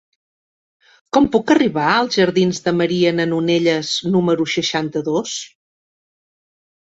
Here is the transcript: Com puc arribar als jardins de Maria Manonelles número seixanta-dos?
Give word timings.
Com 1.17 1.25
puc 1.33 1.51
arribar 1.55 1.89
als 1.97 2.17
jardins 2.21 2.61
de 2.67 2.73
Maria 2.79 3.11
Manonelles 3.19 3.91
número 4.15 4.47
seixanta-dos? 4.55 5.35